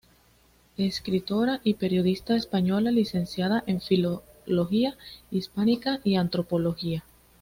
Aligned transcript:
Escritora 0.79 1.61
y 1.63 1.75
periodista 1.75 2.35
española, 2.35 2.89
licenciada 2.89 3.63
en 3.67 3.81
filología 3.81 4.97
hispánica 5.29 5.99
y 6.03 6.15
antropología. 6.15 7.03